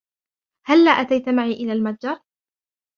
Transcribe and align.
هلا 0.67 0.91
أتيت 0.91 1.29
معي 1.29 1.51
إلى 1.53 1.73
المتجر؟ 1.73 2.19